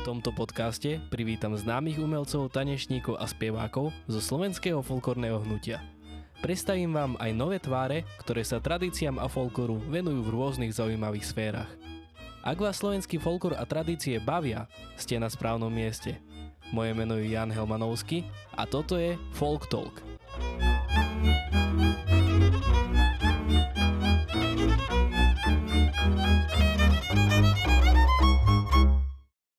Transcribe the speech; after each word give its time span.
tomto 0.00 0.32
podcaste 0.32 0.96
privítam 1.12 1.52
známych 1.52 2.00
umelcov, 2.00 2.48
tanečníkov 2.48 3.20
a 3.20 3.28
spievákov 3.28 3.92
zo 4.08 4.20
slovenského 4.20 4.80
folklórneho 4.80 5.44
hnutia. 5.44 5.84
Predstavím 6.40 6.96
vám 6.96 7.12
aj 7.20 7.30
nové 7.36 7.60
tváre, 7.60 8.08
ktoré 8.24 8.40
sa 8.40 8.56
tradíciám 8.64 9.20
a 9.20 9.28
folkloru 9.28 9.76
venujú 9.92 10.24
v 10.24 10.32
rôznych 10.32 10.72
zaujímavých 10.72 11.28
sférach. 11.28 11.70
Ak 12.40 12.56
vás 12.56 12.80
slovenský 12.80 13.20
folklór 13.20 13.60
a 13.60 13.68
tradície 13.68 14.16
bavia, 14.16 14.64
ste 14.96 15.20
na 15.20 15.28
správnom 15.28 15.68
mieste. 15.68 16.16
Moje 16.72 16.96
meno 16.96 17.20
je 17.20 17.36
Jan 17.36 17.52
Helmanovský 17.52 18.24
a 18.56 18.64
toto 18.64 18.96
je 18.96 19.20
Folk 19.36 19.68
Talk. 19.68 20.00
thank 20.40 21.44
you 21.44 21.49